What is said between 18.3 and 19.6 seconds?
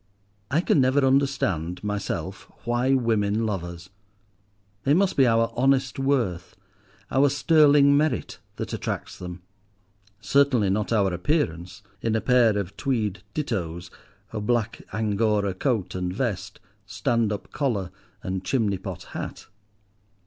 chimney pot hat!